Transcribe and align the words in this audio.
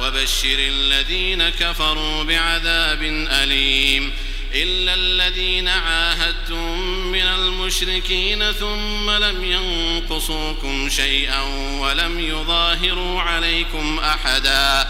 وبشر 0.00 0.58
الذين 0.58 1.48
كفروا 1.48 2.22
بعذاب 2.22 3.02
أليم 3.42 4.12
إلا 4.54 4.94
الذين 4.94 5.68
عاهدتم 5.68 6.78
من 6.88 7.22
المشركين 7.22 8.52
ثم 8.52 9.10
لم 9.10 9.44
ينقصوكم 9.44 10.88
شيئا 10.88 11.42
ولم 11.78 12.20
يظاهروا 12.20 13.20
عليكم 13.20 13.98
أحدا 13.98 14.88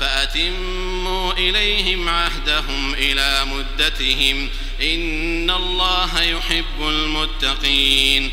فأتموا 0.00 1.32
إليهم 1.32 2.08
عهدهم 2.08 2.94
إلى 2.94 3.44
مدتهم 3.44 4.48
إن 4.82 5.50
الله 5.50 6.22
يحب 6.22 6.80
المتقين 6.80 8.32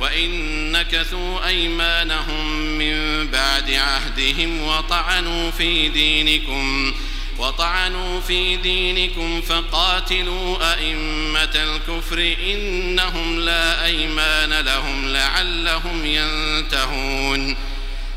وإن 0.00 0.72
نكثوا 0.72 1.46
أيمانهم 1.46 2.56
من 2.78 3.26
بعد 3.26 3.70
عهدهم 3.70 4.62
وطعنوا 4.62 5.50
في 5.50 5.88
دينكم 5.88 6.92
وطعنوا 7.38 8.20
في 8.20 8.56
دينكم 8.56 9.40
فقاتلوا 9.40 10.72
أئمة 10.74 11.54
الكفر 11.54 12.36
إنهم 12.42 13.40
لا 13.40 13.84
أيمان 13.84 14.60
لهم 14.60 15.08
لعلهم 15.08 16.04
ينتهون 16.06 17.56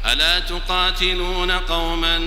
ألا 0.06 0.40
تقاتلون 0.40 1.52
قوما 1.52 2.18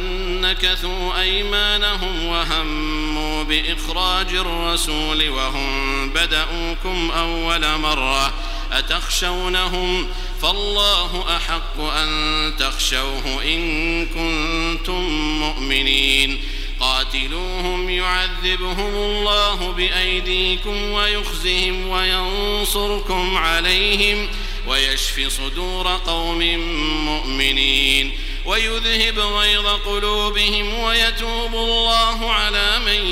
نكثوا 0.40 1.20
أيمانهم 1.20 2.24
وهموا 2.24 3.42
بإخراج 3.42 4.34
الرسول 4.34 5.28
وهم 5.28 6.10
بدأوكم 6.10 7.10
أول 7.10 7.78
مرة 7.78 8.32
أتخشونهم 8.72 10.08
فالله 10.42 11.36
أحق 11.36 11.80
أن 11.80 12.52
تخشوه 12.58 13.42
إن 13.44 14.06
كنتم 14.06 15.02
مؤمنين 15.40 16.40
قاتلوهم 16.80 17.90
يعذبهم 17.90 18.94
الله 18.94 19.72
بأيديكم 19.72 20.90
ويخزهم 20.90 21.88
وينصركم 21.88 23.36
عليهم 23.36 24.28
ويشف 24.66 25.28
صدور 25.28 25.88
قوم 26.06 26.58
مؤمنين 27.04 28.12
ويذهب 28.46 29.18
غيظ 29.18 29.66
قلوبهم 29.66 30.78
ويتوب 30.78 31.54
الله 31.54 32.32
على 32.32 32.78
من 32.86 33.06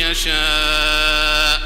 يشاء 0.00 1.65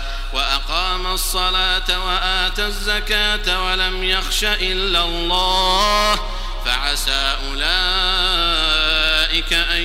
وأقام 0.33 1.07
الصلاة 1.07 2.05
وآتى 2.05 2.65
الزكاة 2.65 3.65
ولم 3.65 4.03
يخش 4.03 4.43
إلا 4.43 5.03
الله 5.03 6.19
فعسى 6.65 7.37
أولئك 7.47 9.53
أن 9.53 9.81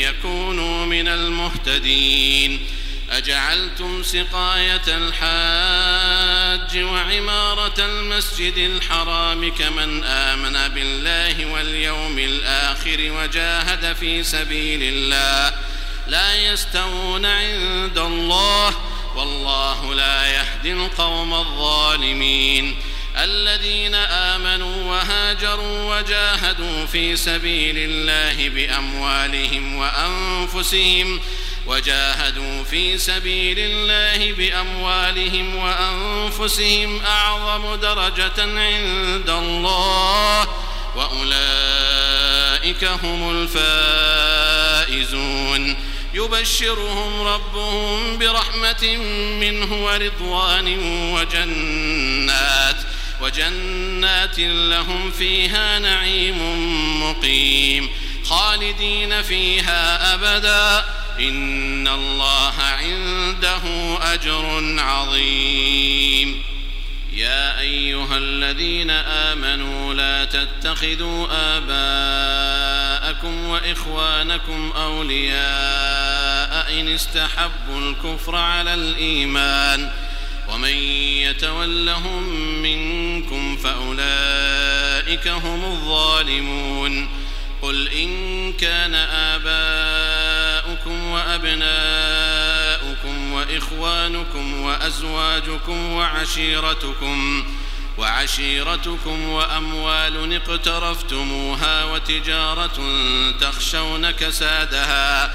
يكونوا 0.00 0.86
من 0.86 1.08
المهتدين. 1.08 2.66
أجعلتم 3.10 4.02
سقاية 4.02 4.82
الحاج 4.88 6.78
وعمارة 6.78 7.74
المسجد 7.78 8.56
الحرام 8.56 9.50
كمن 9.50 10.04
آمن 10.04 10.68
بالله 10.68 11.46
واليوم 11.46 12.18
الآخر 12.18 12.96
وجاهد 13.00 13.96
في 14.00 14.22
سبيل 14.22 14.80
الله. 14.82 15.56
لا 16.06 16.34
يستوون 16.34 17.26
عند 17.26 17.98
الله 17.98 18.74
والله 19.16 19.94
لا 19.94 20.26
يهدي 20.26 20.72
القوم 20.72 21.34
الظالمين. 21.34 22.76
الذين 23.16 23.94
آمنوا 23.94 24.92
وهاجروا 24.92 25.98
وجاهدوا 25.98 26.86
في 26.86 27.16
سبيل 27.16 27.74
الله 27.78 28.48
بأموالهم 28.48 29.74
وأنفسهم 29.76 31.20
وجاهدوا 31.66 32.64
في 32.64 32.98
سبيل 32.98 33.58
الله 33.58 34.32
بأموالهم 34.32 35.56
وأنفسهم 35.56 37.00
أعظم 37.04 37.74
درجة 37.74 38.42
عند 38.42 39.30
الله 39.30 40.48
وأولئك 40.96 42.84
هم 42.84 43.48
الفائزون. 44.80 45.93
يبشرهم 46.14 47.22
ربهم 47.22 48.18
برحمة 48.18 48.96
منه 49.40 49.84
ورضوان 49.84 50.78
وجنات 51.12 52.76
وجنات 53.22 54.38
لهم 54.38 55.10
فيها 55.10 55.78
نعيم 55.78 56.38
مقيم 57.02 57.90
خالدين 58.24 59.22
فيها 59.22 60.14
أبداً. 60.14 60.84
إن 61.20 61.88
الله 61.88 62.52
عنده 62.58 63.62
أجر 64.14 64.74
عظيم. 64.78 66.42
يا 67.12 67.60
أيها 67.60 68.16
الذين 68.16 68.90
آمنوا 68.90 69.94
لا 69.94 70.24
تتخذوا 70.24 71.26
آباءكم 71.30 73.44
وإخوانكم 73.44 74.72
أولياء 74.76 75.93
إن 76.70 76.88
استحبوا 76.88 77.78
الكفر 77.78 78.36
على 78.36 78.74
الإيمان 78.74 79.90
ومن 80.48 80.68
يتولهم 80.68 82.22
منكم 82.62 83.56
فأولئك 83.56 85.28
هم 85.28 85.64
الظالمون 85.64 87.08
قل 87.62 87.88
إن 87.88 88.52
كان 88.52 88.94
آباؤكم 89.34 91.04
وأبناؤكم 91.10 92.54
وإخوانكم 93.32 94.60
وأزواجكم 94.60 95.92
وعشيرتكم 95.92 97.44
وعشيرتكم 97.98 99.28
وأموال 99.28 100.34
اقترفتموها 100.34 101.84
وتجارة 101.84 102.80
تخشون 103.40 104.10
كسادها 104.10 105.34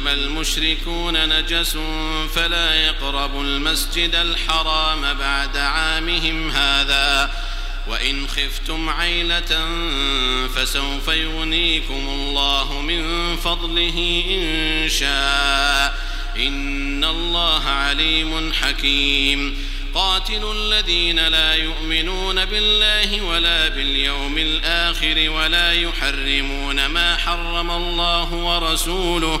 إنما 0.00 0.12
المشركون 0.12 1.28
نجس 1.28 1.76
فلا 2.34 2.74
يقربوا 2.74 3.44
المسجد 3.44 4.14
الحرام 4.14 5.14
بعد 5.14 5.56
عامهم 5.56 6.50
هذا. 6.50 7.30
وإن 7.88 8.26
خفتم 8.28 8.88
عيلة 8.88 9.68
فسوف 10.54 11.08
يغنيكم 11.08 12.08
الله 12.08 12.80
من 12.80 13.36
فضله 13.36 14.24
إن 14.30 14.88
شاء. 14.88 15.98
إن 16.36 17.04
الله 17.04 17.64
عليم 17.64 18.52
حكيم. 18.52 19.56
قاتلوا 19.94 20.54
الذين 20.54 21.28
لا 21.28 21.54
يؤمنون 21.54 22.44
بالله 22.44 23.20
ولا 23.20 23.68
باليوم 23.68 24.38
الآخر 24.38 25.30
ولا 25.30 25.72
يحرمون 25.72 26.86
ما 26.86 27.16
حرم 27.16 27.70
الله 27.70 28.34
ورسوله 28.34 29.40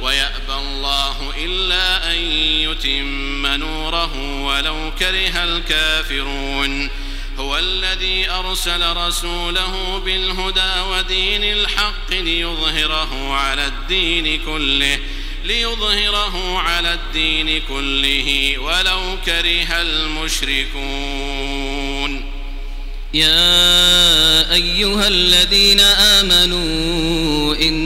ويأبى 0.00 0.54
الله 0.54 1.32
إلا 1.44 2.12
أن 2.12 2.18
يتم 2.66 3.46
نوره 3.46 4.42
ولو 4.42 4.92
كره 4.98 5.44
الكافرون. 5.44 6.90
هو 7.38 7.58
الذي 7.58 8.30
أرسل 8.30 8.96
رسوله 8.96 9.98
بالهدى 9.98 10.80
ودين 10.90 11.44
الحق 11.44 12.10
ليظهره 12.10 13.32
على 13.34 13.66
الدين 13.66 14.40
كله 14.46 14.98
ليظهره 15.44 16.58
على 16.58 16.94
الدين 16.94 17.62
كله 17.68 18.58
ولو 18.58 19.16
كره 19.26 19.80
المشركون. 19.82 21.26
يا 23.14 24.52
أيها 24.52 25.08
الذين 25.08 25.80
آمنوا 25.80 27.54
إن 27.54 27.85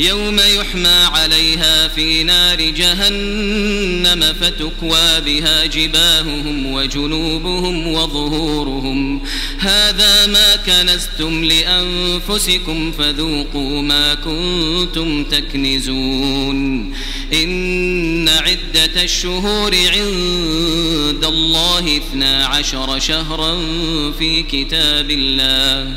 يوم 0.00 0.40
يحمى 0.40 0.88
عليها 0.88 1.88
في 1.88 2.24
نار 2.24 2.60
جهنم 2.60 4.34
فتكوى 4.40 5.20
بها 5.20 5.66
جباههم 5.66 6.72
وجنوبهم 6.72 7.86
وظهورهم. 7.86 9.22
هذا 9.58 10.26
ما 10.26 10.56
كنزتم 10.56 11.44
لأنفسكم 11.44 12.92
فذوقوا 12.92 13.82
ما 13.82 14.14
كنتم 14.14 15.24
تكنزون. 15.24 16.92
إن 17.32 18.28
عدة 18.28 19.02
الشهور 19.02 19.74
عند 19.74 21.24
الله 21.24 21.96
اثنا 21.96 22.46
عشر 22.46 22.98
شهرا 22.98 23.56
في 24.18 24.42
كتاب 24.42 25.10
الله. 25.10 25.96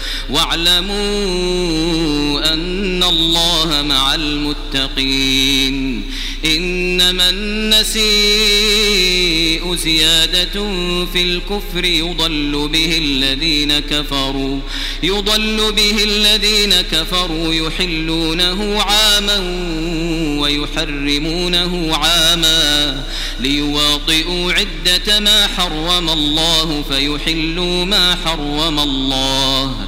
واعلموا 0.31 0.93
أن 2.53 3.03
الله 3.03 3.81
مع 3.81 4.15
المتقين. 4.15 6.01
إنما 6.45 7.29
النسيء 7.29 8.01
زيادة 9.75 10.69
في 11.13 11.21
الكفر 11.21 11.85
يضل 11.85 12.69
به 12.73 12.97
الذين 12.97 13.79
كفروا 13.79 14.59
يضل 15.03 15.71
به 15.71 16.03
الذين 16.03 16.81
كفروا 16.81 17.53
يحلونه 17.53 18.81
عاما 18.81 19.39
ويحرمونه 20.39 21.95
عاما 21.95 23.03
ليواطئوا 23.39 24.53
عدة 24.53 25.19
ما 25.19 25.47
حرم 25.47 26.09
الله 26.09 26.83
فيحلوا 26.89 27.85
ما 27.85 28.15
حرم 28.25 28.79
الله. 28.79 29.87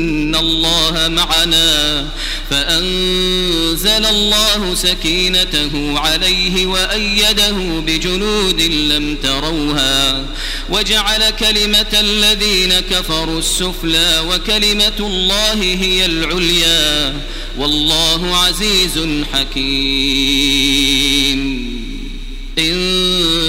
الله 0.35 1.07
معنا 1.07 2.07
فأنزل 2.49 4.05
الله 4.05 4.75
سكينته 4.75 5.99
عليه 5.99 6.65
وأيده 6.65 7.51
بجنود 7.87 8.61
لم 8.61 9.15
تروها 9.23 10.25
وجعل 10.69 11.29
كلمة 11.29 11.99
الذين 11.99 12.79
كفروا 12.79 13.39
السفلى 13.39 14.23
وكلمة 14.29 14.99
الله 14.99 15.53
هي 15.61 16.05
العليا 16.05 17.21
والله 17.57 18.37
عزيز 18.37 18.99
حكيم 19.33 20.61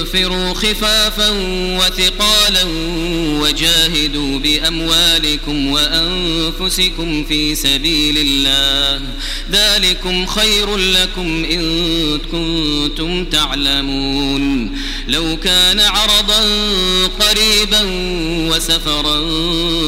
انفروا 0.02 0.54
خفافا 0.54 1.30
وثقالا 1.78 2.64
وجاهدوا 3.40 4.38
بأموالكم 4.38 5.66
وأنفسكم 5.66 7.24
في 7.24 7.54
سبيل 7.54 8.18
الله. 8.18 9.00
ذلكم 9.50 10.26
خير 10.26 10.76
لكم 10.76 11.44
إن 11.44 11.62
كنتم 12.32 13.24
تعلمون. 13.24 14.78
لو 15.08 15.36
كان 15.36 15.80
عرضا 15.80 16.42
قريبا 17.20 17.82
وسفرا 18.50 19.20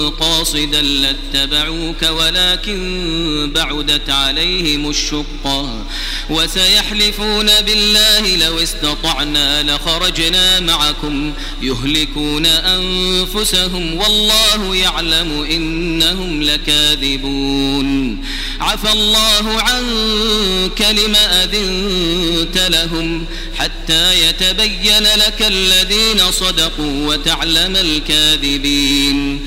قاصدا 0.09 0.83
لاتبعوك 0.83 2.02
ولكن 2.02 3.50
بعدت 3.54 4.11
عليهم 4.11 4.90
الشقة. 4.90 5.85
وسيحلفون 6.31 7.47
بالله 7.61 8.37
لو 8.37 8.59
استطعنا 8.59 9.62
لخرجنا 9.62 10.61
معكم 10.61 11.33
يهلكون 11.62 12.47
أنفسهم 12.47 13.97
والله 13.97 14.76
يعلم 14.76 15.43
إنهم 15.50 16.43
لكاذبون 16.43 18.19
عفى 18.61 18.93
الله 18.93 19.61
عنك 19.61 20.81
لم 20.81 21.16
أذنت 21.16 22.59
لهم 22.59 23.26
حتى 23.59 24.28
يتبين 24.28 25.02
لك 25.02 25.43
الذين 25.43 26.33
صدقوا 26.33 27.09
وتعلم 27.09 27.76
الكاذبين 27.76 29.47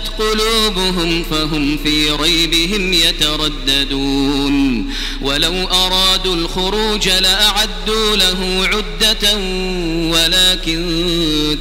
قلوبهم 0.21 1.23
فهم 1.23 1.77
في 1.83 2.11
ريبهم 2.11 2.93
يترددون. 2.93 4.85
ولو 5.21 5.67
أرادوا 5.67 6.35
الخروج 6.35 7.09
لأعدوا 7.09 8.15
له 8.15 8.69
عدة 8.73 9.35
ولكن 10.13 10.81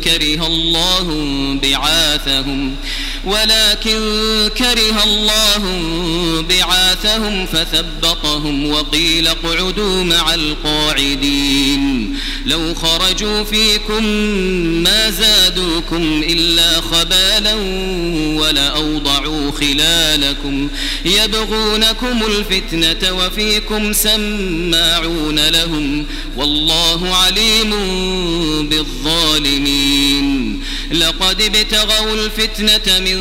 كره 0.04 0.46
الله 0.46 1.06
بعاثهم 1.62 2.76
ولكن 3.24 4.00
كره 4.58 5.04
الله 5.04 5.62
بعاثهم 6.48 7.46
فثبطهم 7.46 8.70
وقيل 8.70 9.28
اقعدوا 9.28 10.04
مع 10.04 10.34
القاعدين. 10.34 11.89
لو 12.46 12.74
خرجوا 12.74 13.44
فيكم 13.44 14.04
ما 14.82 15.10
زادوكم 15.10 16.24
إلا 16.28 16.80
خبالا 16.80 17.54
ولأوضعوا 18.40 19.50
خلالكم. 19.50 20.68
يبغونكم 21.04 22.22
الفتنة 22.26 23.12
وفيكم 23.12 23.92
سماعون 23.92 25.48
لهم. 25.48 26.06
والله 26.36 27.14
عليم 27.14 27.70
بالظالمين. 28.68 30.60
لقد 30.92 31.42
ابتغوا 31.42 32.14
الفتنة 32.14 32.98
من 32.98 33.18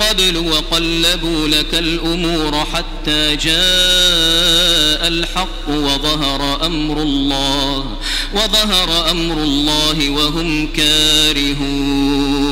قبل 0.00 0.36
وقلبوا 0.36 1.48
لك 1.48 1.74
الأمور 1.74 2.66
حتى 2.72 3.36
جاء 3.36 5.08
الحق 5.08 5.68
وظهر 5.68 6.66
أمر 6.66 7.02
الله. 7.02 7.99
وظهر 8.34 9.10
أمر 9.10 9.42
الله 9.42 10.10
وهم 10.10 10.66
كارهون. 10.66 12.50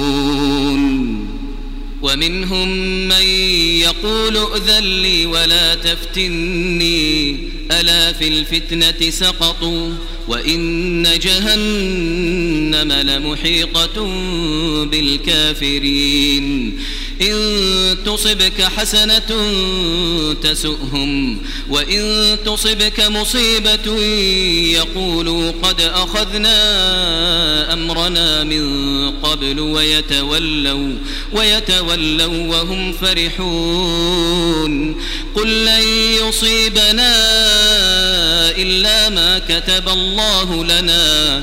ومنهم 2.03 2.69
من 3.09 3.23
يقول 3.81 4.37
ائذن 4.37 4.85
لي 5.03 5.27
ولا 5.27 5.75
تفتني. 5.75 7.37
ألا 7.73 8.13
في 8.13 8.29
الفتنة 8.29 9.11
سقطوا 9.11 9.93
وإن 10.29 11.03
جهنم 11.23 12.93
لمحيطة 12.93 14.07
بالكافرين. 14.85 16.79
إن 17.23 17.97
تصبك 18.07 18.63
حسنة 18.63 19.31
تسؤهم 20.43 21.41
وإن 21.71 22.37
تصبك 22.47 23.01
مصيبة 23.01 24.03
يقولوا 24.73 25.53
قد 25.63 25.81
أخذنا 25.81 26.59
أمرنا 27.73 28.45
من 28.45 29.11
قبل 29.11 29.61
ويتولوا 29.61 30.93
ويتولوا 31.33 32.47
وهم 32.47 32.93
فرحون. 32.93 34.69
قل 35.35 35.65
لن 35.65 35.83
يصيبنا 36.23 37.15
إلا 38.51 39.09
ما 39.09 39.39
كتب 39.39 39.89
الله 39.89 40.65
لنا. 40.65 41.43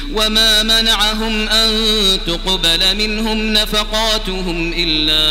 وما 0.13 0.63
منعهم 0.63 1.47
أن 1.49 1.71
تقبل 2.27 2.97
منهم 2.97 3.53
نفقاتهم 3.53 4.73
إلا 4.77 5.21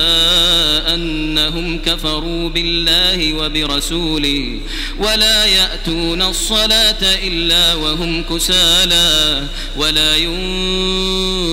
أنهم 0.94 1.78
كفروا 1.78 2.48
بالله 2.48 3.34
وبرسوله 3.34 4.60
ولا 4.98 5.44
يأتون 5.44 6.22
الصلاة 6.22 7.02
إلا 7.02 7.74
وهم 7.74 8.22
كسالى 8.22 9.46
ولا 9.76 10.16
ينفقون 10.16 11.50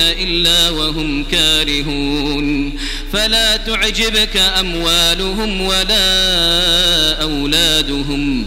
إلا 0.00 0.70
وهم 0.70 1.24
كارهون 1.24 2.72
فلا 3.12 3.56
تعجبك 3.56 4.36
أموالهم 4.36 5.60
ولا 5.60 6.02
أولادهم 7.22 8.46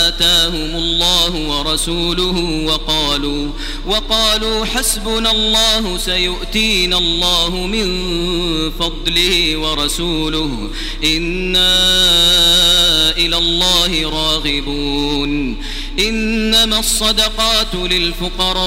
آتاهم 0.21 0.75
الله 0.75 1.33
ورسوله 1.35 2.63
وقالوا 2.65 3.47
وقالوا 3.87 4.65
حسبنا 4.65 5.31
الله 5.31 5.97
سيؤتينا 5.97 6.97
الله 6.97 7.49
من 7.49 7.87
فضله 8.79 9.57
ورسوله 9.57 10.69
إنا 11.03 11.77
إلى 13.17 13.37
الله 13.37 14.09
راغبون 14.09 15.57
إنما 15.99 16.79
الصدقات 16.79 17.75
للفقراء 17.75 18.61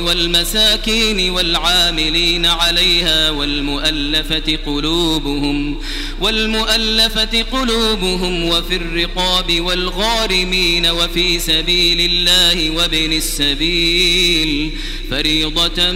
والمساكين 0.00 1.30
والعاملين 1.30 2.46
عليها 2.46 3.30
والمؤلفة 3.30 4.58
قلوبهم 4.66 5.76
والمؤلفة 6.20 7.42
قلوبهم 7.42 8.44
وفي 8.44 8.76
الرقاب 8.76 9.60
والغارمين 9.60 10.86
وفي 10.86 11.38
سبيل 11.38 12.00
الله 12.00 12.70
وابن 12.70 13.12
السبيل. 13.12 14.70
فريضة 15.10 15.92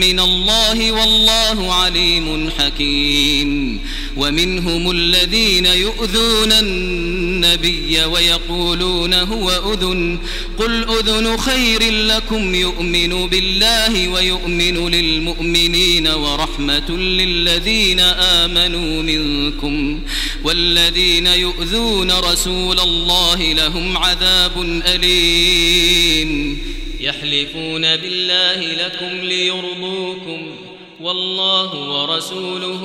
من 0.00 0.20
الله 0.20 0.92
والله 0.92 1.74
عليم 1.74 2.50
حكيم. 2.58 3.80
ومنهم 4.16 4.90
الذين 4.90 5.66
يؤذون 5.66 6.52
النبي 6.52 8.04
ويقولون 8.04 9.14
هو 9.14 9.74
أذن. 9.74 10.18
قل 10.58 10.84
أذن 10.98 11.36
خير 11.36 11.92
لكم 11.92 12.54
يؤمن 12.54 13.26
بالله 13.26 14.08
ويؤمن 14.08 14.88
للمؤمنين 14.88 16.08
ورحمة 16.08 16.90
للذين 16.90 18.00
آمنوا 18.00 19.02
منكم. 19.02 19.63
منكم 19.64 20.02
والذين 20.44 21.26
يؤذون 21.26 22.10
رسول 22.10 22.80
الله 22.80 23.52
لهم 23.52 23.96
عذاب 23.96 24.82
أليم 24.86 26.58
يحلفون 27.00 27.82
بالله 27.96 28.86
لكم 28.86 29.26
ليرضوكم 29.26 30.56
والله 31.00 31.74
ورسوله 31.74 32.82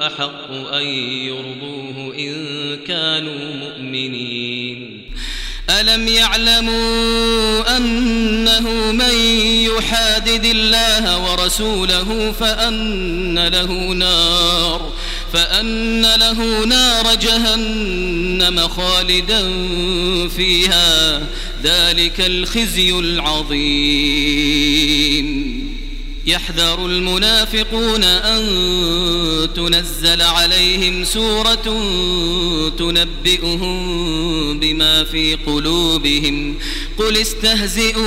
أحق 0.00 0.50
أن 0.50 0.86
يرضوه 1.26 2.14
إن 2.18 2.36
كانوا 2.86 3.54
مؤمنين 3.54 5.00
ألم 5.70 6.08
يعلموا 6.08 7.76
أنه 7.76 8.92
من 8.92 9.14
يحادد 9.64 10.44
الله 10.44 11.30
ورسوله 11.30 12.32
فأن 12.40 13.48
له 13.48 13.72
نار 13.92 14.89
فأن 15.32 16.02
له 16.02 16.64
نار 16.64 17.14
جهنم 17.14 18.68
خالدا 18.68 19.42
فيها 20.28 21.18
ذلك 21.62 22.20
الخزي 22.20 22.90
العظيم. 22.90 24.40
يحذر 26.26 26.86
المنافقون 26.86 28.04
أن 28.04 28.42
تنزل 29.56 30.22
عليهم 30.22 31.04
سورة 31.04 31.80
تنبئهم 32.78 33.78
بما 34.60 35.04
في 35.04 35.34
قلوبهم 35.34 36.54
قل 37.00 37.16
استهزئوا 37.16 38.02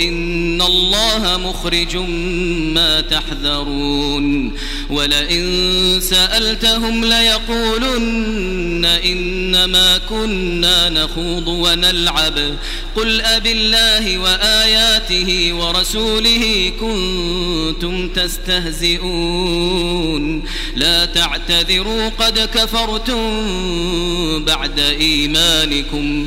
إن 0.00 0.62
الله 0.62 1.36
مخرج 1.36 1.96
ما 2.74 3.00
تحذرون. 3.00 4.52
ولئن 4.90 6.00
سألتهم 6.00 7.04
ليقولن 7.04 8.84
إنما 8.84 9.98
كنا 9.98 10.88
نخوض 10.88 11.48
ونلعب. 11.48 12.56
قل 12.96 13.20
أب 13.20 13.46
الله 13.46 14.18
وآياته 14.18 15.52
ورسوله 15.54 16.72
كنتم 16.80 18.08
تستهزئون. 18.08 19.44
لا 20.76 21.04
تعتذروا 21.04 22.08
قد 22.08 22.38
كفرتم 22.38 23.44
بعد 24.44 24.80
إيمانكم. 24.80 26.26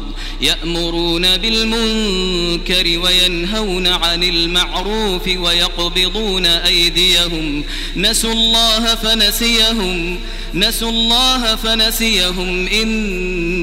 يأمرون 0.41 1.37
بالمنكر 1.37 2.99
وينهون 2.99 3.87
عن 3.87 4.23
المعروف 4.23 5.27
ويقبضون 5.27 6.45
أيديهم. 6.45 7.63
نسوا 7.95 8.33
الله 8.33 8.95
فنسيهم. 8.95 10.19
نسوا 10.53 10.89
الله 10.89 11.55
فنسيهم. 11.55 12.67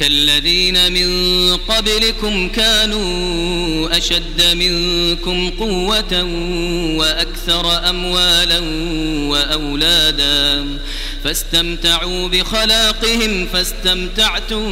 كالذين 0.00 0.92
من 0.92 1.10
قبلكم 1.56 2.48
كانوا 2.48 3.96
أشد 3.96 4.42
منكم 4.56 5.50
قوة 5.50 6.22
وأكثر 6.96 7.88
أموالا 7.90 8.58
وأولادا 9.28 10.66
فاستمتعوا 11.24 12.28
بخلاقهم 12.28 13.46
فاستمتعتم 13.46 14.66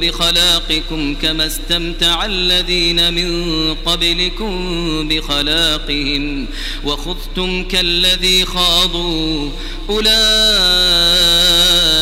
بخلاقكم 0.00 1.14
كما 1.22 1.46
استمتع 1.46 2.24
الذين 2.24 3.14
من 3.14 3.74
قبلكم 3.74 5.08
بخلاقهم 5.08 6.46
وخذتم 6.84 7.64
كالذي 7.64 8.44
خاضوا 8.44 9.50
أولئك 9.90 11.83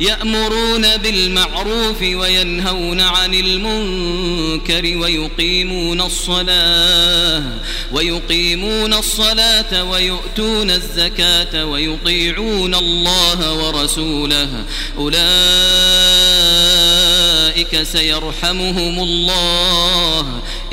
يأمرون 0.00 0.96
بالمعروف 0.96 2.02
وينهون 2.02 3.00
عن 3.00 3.34
المنكر 3.34 4.96
ويقيمون 4.98 6.00
الصلاة 6.00 7.42
ويقيمون 7.92 8.94
الصلاة 8.94 9.84
ويؤتون 9.84 10.70
الزكاة 10.70 11.64
ويطيعون 11.64 12.74
الله 12.74 13.52
ورسوله. 13.52 14.64
أولئك 14.98 15.24
سيرحمهم 17.82 18.98
الله. 18.98 20.42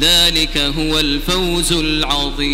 ذلك 0.00 0.58
هو 0.58 0.98
الفوز 0.98 1.72
العظيم. 1.72 2.48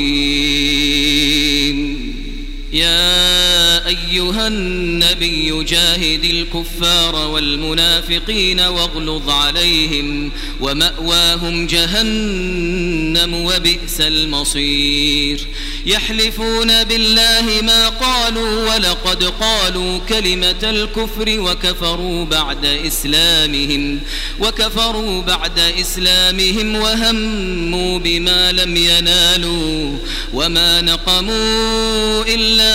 يا 2.72 3.63
أيها 3.86 4.48
النبي 4.48 5.64
جاهد 5.64 6.24
الكفار 6.24 7.14
والمنافقين 7.14 8.60
واغلظ 8.60 9.30
عليهم 9.30 10.32
ومأواهم 10.60 11.66
جهنم 11.66 13.34
وبئس 13.34 14.00
المصير. 14.00 15.40
يحلفون 15.86 16.84
بالله 16.84 17.60
ما 17.62 17.88
قالوا 17.88 18.74
ولقد 18.74 19.24
قالوا 19.24 19.98
كلمة 19.98 20.62
الكفر 20.62 21.40
وكفروا 21.40 22.24
بعد 22.24 22.64
إسلامهم 22.64 24.00
وكفروا 24.40 25.22
بعد 25.22 25.58
إسلامهم 25.58 26.76
وهموا 26.76 27.98
بما 27.98 28.52
لم 28.52 28.76
ينالوا 28.76 29.98
وما 30.32 30.80
نقموا 30.80 32.24
إلا 32.28 32.74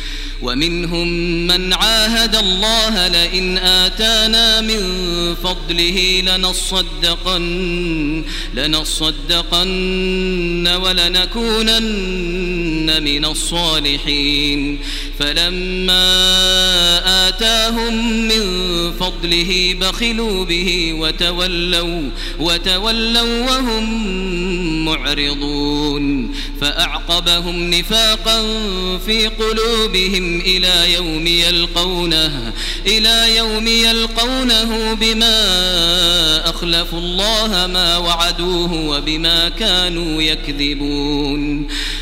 ومنهم 0.41 1.07
من 1.47 1.73
عاهد 1.73 2.35
الله 2.35 3.07
لئن 3.07 3.57
آتانا 3.57 4.61
من 4.61 4.81
فضله 5.35 6.23
لنصدقن 6.25 8.23
لنصدقن 8.53 10.67
ولنكونن 10.67 11.83
من 13.03 13.25
الصالحين. 13.25 14.79
فلما 15.19 16.07
آتاهم 17.27 18.27
من 18.27 18.43
فضله 18.91 19.75
بخلوا 19.81 20.45
به 20.45 20.93
وتولوا 20.93 22.09
وتولوا 22.39 23.49
وهم 23.49 23.85
معرضون. 24.85 26.31
فأعقبهم 26.61 27.73
نفاقا 27.73 28.41
في 28.97 29.27
قلوبهم 29.27 30.30
إلى 30.39 30.93
يوم 30.93 31.27
يلقونه 31.27 32.53
إلى 32.85 33.35
يوم 33.37 33.67
يلقونه 33.67 34.93
بما 34.93 36.49
أخلفوا 36.49 36.99
الله 36.99 37.67
ما 37.67 37.97
وعدوه 37.97 38.73
وبما 38.73 39.49
كانوا 39.49 40.21
يكذبون. 40.21 41.67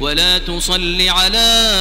ولا 0.00 0.38
تصل 0.38 1.08
على 1.08 1.72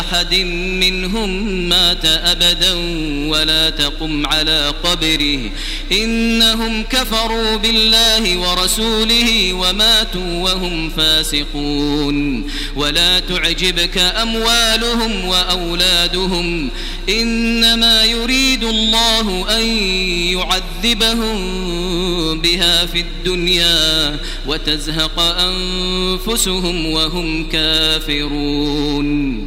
أحد 0.00 0.34
منهم 0.80 1.30
مات 1.68 2.04
أبدا 2.04 2.74
ولا 3.28 3.70
تقم 3.70 4.26
على 4.26 4.74
قبره. 4.84 5.50
إنهم 5.92 6.82
كفروا 6.82 7.56
بالله 7.56 8.36
ورسوله 8.38 9.52
وماتوا 9.52 10.50
وهم 10.50 10.90
فاسقون. 10.90 12.50
ولا 12.76 13.20
تعجبك 13.20 13.98
أموالهم 13.98 15.24
وأولادهم. 15.24 16.70
إنما 17.08 18.04
يريد 18.04 18.64
الله 18.64 19.56
أن 19.56 19.66
يعذبهم 20.36 21.38
بها 22.40 22.86
في 22.86 23.00
الدنيا 23.00 24.18
وتزهق 24.46 25.20
أنفسهم 25.20 26.86
وهم 26.86 27.48
كافرون. 27.48 29.46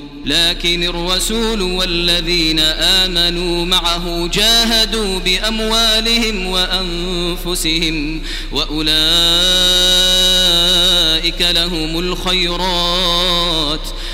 لكن 0.25 0.83
الرسول 0.83 1.61
والذين 1.61 2.59
آمنوا 2.59 3.65
معه 3.65 4.27
جاهدوا 4.33 5.19
بأموالهم 5.19 6.47
وأنفسهم 6.47 8.21
وأولئك 8.51 8.91
لهم 11.41 11.99
الخيرات 11.99 13.87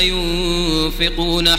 ينفقون 0.00 1.48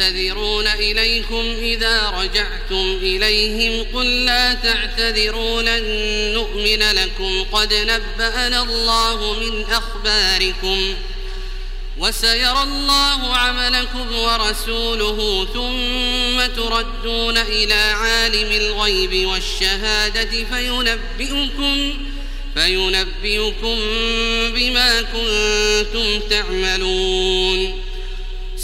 يعتذرون 0.00 0.66
إليكم 0.66 1.56
إذا 1.58 2.10
رجعتم 2.10 2.98
إليهم 3.02 3.86
قل 3.94 4.24
لا 4.24 4.54
تعتذروا 4.54 5.62
لن 5.62 5.84
نؤمن 6.34 6.82
لكم 6.82 7.44
قد 7.52 7.74
نبأنا 7.74 8.62
الله 8.62 9.34
من 9.40 9.64
أخباركم 9.64 10.94
وسيرى 11.98 12.62
الله 12.62 13.36
عملكم 13.36 14.18
ورسوله 14.18 15.48
ثم 15.54 16.62
تردون 16.62 17.38
إلى 17.38 17.74
عالم 17.74 18.52
الغيب 18.52 19.26
والشهادة 19.26 20.44
فينبئكم 20.52 21.98
فينبئكم 22.54 23.78
بما 24.54 25.02
كنتم 25.02 26.20
تعملون. 26.30 27.79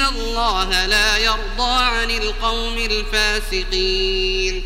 الله 0.00 0.86
لا 0.86 1.16
يرضى 1.18 1.84
عن 1.84 2.10
القوم 2.10 2.78
الفاسقين 2.78 4.62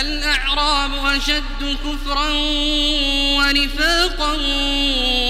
الأعراب 0.00 1.06
أشد 1.06 1.76
كفرا 1.84 2.30
ونفاقا 3.38 4.32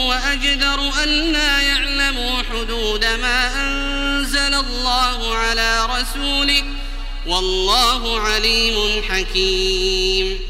وأجدر 0.09 1.03
أن 1.05 1.09
لا 1.33 1.61
يعلموا 1.61 2.43
حدود 2.43 3.05
ما 3.05 3.63
أنزل 3.65 4.55
الله 4.55 5.35
على 5.35 5.87
رسوله 5.87 6.63
والله 7.27 8.21
عليم 8.21 9.03
حكيم 9.09 10.50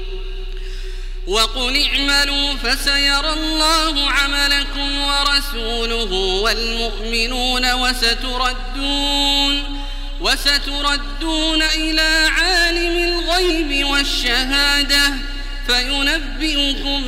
وقل 1.31 1.83
اعملوا 1.83 2.55
فسيرى 2.55 3.33
الله 3.33 4.09
عملكم 4.09 5.01
ورسوله 5.01 6.13
والمؤمنون 6.43 7.73
وستردون 7.73 9.63
وستردون 10.21 11.61
إلى 11.61 12.27
عالم 12.29 12.97
الغيب 12.97 13.87
والشهادة 13.87 15.13
فينبئكم 15.67 17.03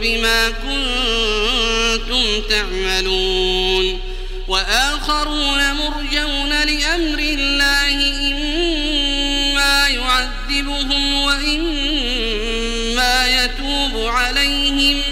بما 0.00 0.50
كنتم 0.50 2.40
تعملون. 2.50 4.00
وآخرون 4.48 5.72
مرجون 5.72 6.48
لأمر 6.50 7.18
الله 7.18 7.98
إما 8.20 8.35
يعذبهم 10.56 11.22
وإما 11.22 12.64
يتوب 13.44 14.06
عليهم 14.06 15.02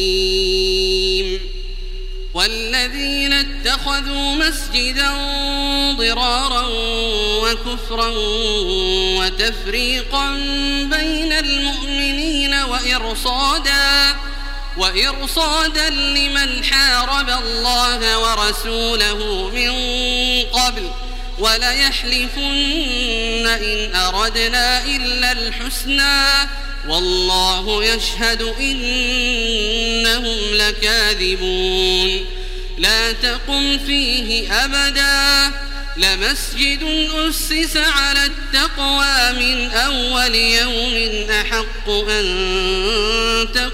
والذين 2.34 3.32
اتخذوا 3.32 4.34
مسجدا 4.34 5.11
ضرارا 5.97 6.66
وكفرا 7.42 8.12
وتفريقا 9.18 10.30
بين 10.90 11.32
المؤمنين 11.32 12.55
وإرصادا 12.55 14.16
وإرصادا 14.77 15.91
لمن 15.91 16.64
حارب 16.64 17.29
الله 17.29 18.18
ورسوله 18.18 19.51
من 19.55 19.72
قبل 20.43 20.91
وليحلفن 21.39 23.47
إن 23.47 23.97
أردنا 23.97 24.85
إلا 24.85 25.33
الحسنى 25.33 26.49
والله 26.89 27.85
يشهد 27.85 28.43
إنهم 28.43 30.39
لكاذبون 30.55 32.25
لا 32.79 33.12
تقم 33.12 33.79
فيه 33.79 34.53
أبدا 34.64 35.53
لمسجد 35.97 36.83
أسس 37.14 37.77
على 37.77 38.25
التقوى 38.25 39.33
من 39.33 39.70
أول 39.70 40.35
يوم 40.35 41.31
أحق 41.31 41.89
أن 41.89 43.49
تقوم 43.55 43.74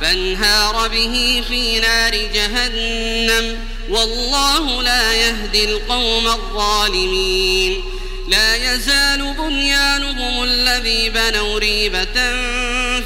فانهار 0.00 0.88
به 0.88 1.44
في 1.48 1.80
نار 1.80 2.14
جهنم. 2.34 3.58
والله 3.90 4.82
لا 4.82 5.12
يهدي 5.12 5.64
القوم 5.64 6.26
الظالمين. 6.26 7.82
لا 8.28 8.74
يزال 8.74 9.34
بنيانهم 9.38 10.42
الذي 10.42 11.10
بنوا 11.10 11.58
ريبة 11.58 12.14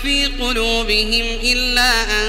في 0.02 0.30
قلوبهم 0.40 1.38
إلا 1.42 2.02
أن 2.02 2.28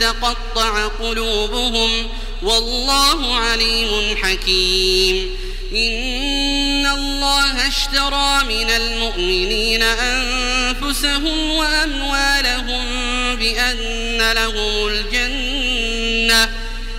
تقطع 0.00 0.86
قلوبهم. 0.86 2.08
والله 2.42 3.36
عليم 3.36 4.16
حكيم. 4.22 5.36
إن 5.72 6.86
الله 6.86 7.68
اشترى 7.68 8.44
من 8.48 8.70
المؤمنين 8.70 9.82
أنفسهم 9.82 11.50
وأموالهم 11.50 13.01
بأن 13.42 14.32
لهم 14.32 14.88
الجنة 14.88 16.48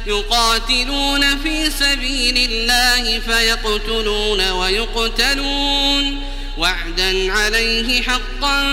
يقاتلون 0.08 1.38
في 1.38 1.70
سبيل 1.70 2.52
الله 2.52 3.20
فيقتلون 3.20 4.50
ويقتلون 4.50 6.24
وعدا 6.58 7.32
عليه 7.32 8.02
حقا 8.02 8.64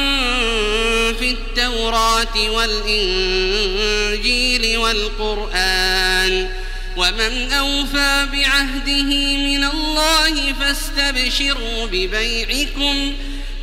في 1.12 1.30
التوراة 1.30 2.50
والإنجيل 2.50 3.58
والقرآن 4.78 6.50
ومن 6.96 7.52
أوفى 7.52 8.26
بعهده 8.32 9.36
من 9.36 9.64
الله 9.64 10.52
فاستبشروا 10.60 11.86
ببيعكم 11.86 13.14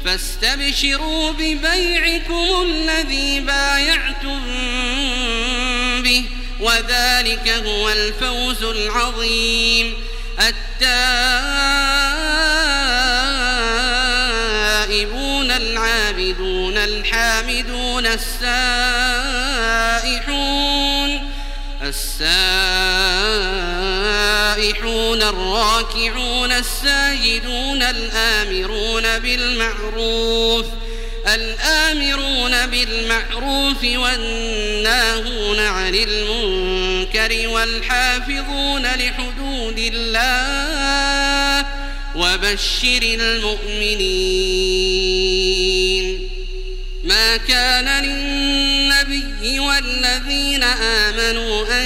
فاستبشروا 0.07 1.31
ببيعكم 1.31 2.61
الذي 2.61 3.39
بايعتم 3.39 4.41
به 6.03 6.25
وذلك 6.59 7.49
هو 7.49 7.89
الفوز 7.89 8.63
العظيم. 8.63 9.93
التائبون 10.39 11.11
العابدون 15.51 16.77
الحامدون 16.77 18.05
السائحون 18.05 18.47
السائحون 21.81 23.66
الراكعون 25.21 26.51
الساجدون 26.51 27.83
الآمرون 27.83 29.19
بالمعروف 29.19 30.65
الآمرون 31.27 32.65
بالمعروف 32.65 33.83
والناهون 33.83 35.59
عن 35.59 35.95
المنكر 35.95 37.47
والحافظون 37.47 38.85
لحدود 38.85 39.91
الله 39.93 41.65
وبشر 42.15 43.01
المؤمنين. 43.03 44.47
ما 47.03 47.37
كان 47.37 48.03
للنبي 48.03 49.59
والذين 49.59 50.63
آمنوا 50.63 51.67
أن 51.81 51.85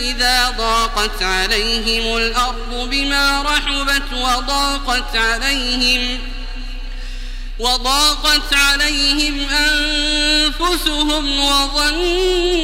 إذا 0.00 0.54
ضاقت 0.58 1.22
عليهم 1.22 2.16
الأرض 2.16 2.88
بما 2.90 3.42
رحبت 3.42 4.12
وضاقت 4.12 5.16
عليهم 5.16 6.18
وضاقت 7.58 8.54
عليهم 8.54 9.48
أنفسهم 9.50 11.40
وظنوا 11.40 12.54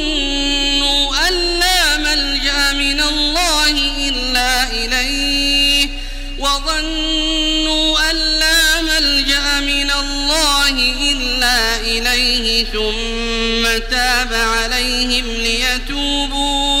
أن 1.27 1.59
لا 1.59 1.97
ملجأ 1.97 2.73
من 2.73 3.01
الله 3.01 3.71
إلا 3.97 4.71
إليه 4.71 5.89
وظنوا 6.39 8.11
أن 8.11 8.15
لا 8.15 8.81
ملجأ 8.81 9.59
من 9.59 9.91
الله 9.91 10.69
إلا 11.11 11.75
إليه 11.75 12.65
ثم 12.65 13.77
تاب 13.91 14.33
عليهم 14.33 15.25
ليتوبوا 15.25 16.80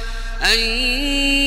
أن 0.43 0.59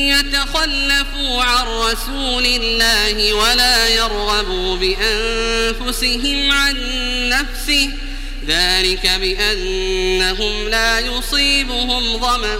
يتخلفوا 0.09 1.43
عن 1.43 1.67
رسول 1.67 2.45
الله 2.45 3.33
ولا 3.33 3.87
يرغبوا 3.87 4.77
بأنفسهم 4.77 6.51
عن 6.51 6.75
نفسه. 7.29 7.89
ذلك 8.47 9.07
بأنهم 9.07 10.69
لا 10.69 10.99
يصيبهم 10.99 12.17
ظمأ 12.19 12.57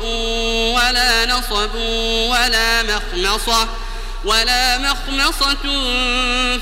ولا 0.75 1.25
نصب 1.25 1.75
ولا 2.29 2.83
مخمصة 2.83 3.69
ولا 4.25 4.77
مخمصة 4.77 5.63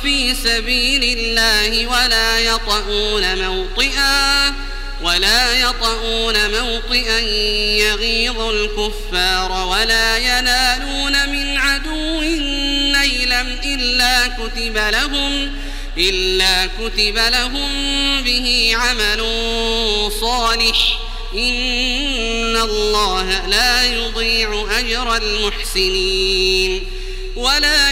في 0.01 0.36
سبيل 0.36 1.17
الله 1.17 1.88
ولا 1.88 2.39
يطؤون 2.39 3.47
موطئا. 3.47 4.53
ولا 5.04 5.54
يطؤون 5.54 6.51
موطئا 6.51 7.20
يغيظ 7.80 8.41
الكفار 8.41 9.51
ولا 9.51 10.18
ينالون 10.18 11.30
من 11.30 11.58
عدو 11.58 12.22
نيلا 12.22 13.41
إلا 13.66 14.28
كتب 14.28 14.78
لهم 14.78 15.51
إلا 15.97 16.66
كتب 16.66 17.18
لهم 17.18 17.70
به 18.22 18.72
عمل 18.76 19.22
صالح. 20.22 20.99
إن 21.34 22.58
الله 22.58 23.47
لا 23.47 23.84
يضيع 23.84 24.68
أجر 24.80 25.16
المحسنين. 25.16 26.84
ولا 27.36 27.91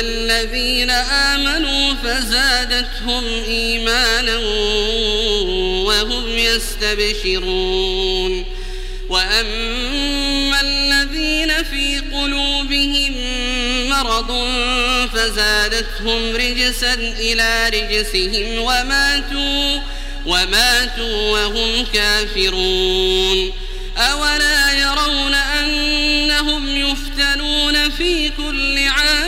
الذين 0.00 0.90
آمنوا 0.90 1.94
فزادتهم 1.94 3.24
إيمانا 3.48 4.36
وهم 5.86 6.38
يستبشرون 6.38 7.96
وأما 9.08 10.60
الذين 10.60 11.62
في 11.64 11.98
قلوبهم 12.12 13.14
مرض 13.88 14.48
فزادتهم 15.14 16.36
رجسا 16.36 16.94
إلى 16.94 17.68
رجسهم 17.68 18.58
وماتوا 18.58 19.80
وماتوا 20.26 21.30
وهم 21.30 21.86
كافرون. 21.94 23.52
أولا 23.96 24.72
يرون 24.72 25.34
أنهم 25.34 26.76
يفتنون 26.76 27.90
في 27.90 28.28
كل 28.28 28.78
عام 28.88 29.25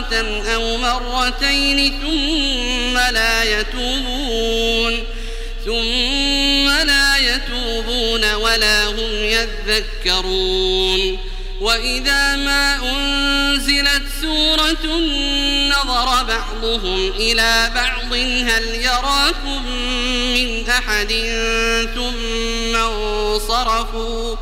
مرة 0.00 0.46
أو 0.54 0.76
مرتين 0.76 2.00
ثم 2.00 2.98
لا 3.14 3.60
يتوبون 3.60 5.04
ثم 5.64 6.86
لا 6.86 7.16
يتوبون 7.16 8.34
ولا 8.34 8.86
هم 8.86 9.14
يذكرون. 9.24 11.18
وإذا 11.60 12.36
ما 12.36 12.74
أنزل 12.76 13.38
أنزلت 13.68 14.02
سورة 14.20 14.96
نظر 15.68 16.24
بعضهم 16.24 17.10
إلى 17.10 17.70
بعض 17.74 18.12
هل 18.12 18.64
يراكم 18.74 19.66
من 20.34 20.68
أحد 20.68 21.12
ثم 21.94 22.76
انصرفوا؟ 22.76 24.36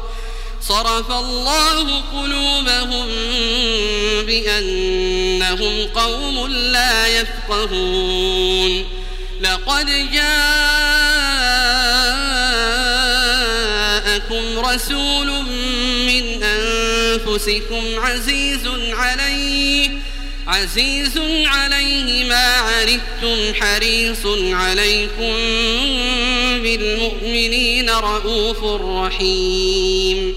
صرف 0.69 1.11
الله 1.11 2.01
قلوبهم 2.01 3.09
بأنهم 4.27 5.87
قوم 5.95 6.47
لا 6.47 7.07
يفقهون. 7.07 8.85
لقد 9.41 9.87
جاءكم 9.87 10.27
رسول 14.59 15.27
من 16.07 16.43
أنفسكم 16.43 17.85
عزيز 17.99 18.69
عليه 18.93 19.91
عزيز 20.47 21.19
عليه 21.47 22.25
ما 22.25 22.47
عنتم 22.47 23.55
حريص 23.61 24.27
عليكم 24.37 25.37
بالمؤمنين 26.63 27.91
رؤوف 27.91 28.65
رحيم. 28.83 30.37